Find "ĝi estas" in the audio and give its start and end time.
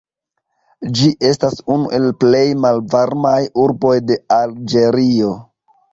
0.99-1.59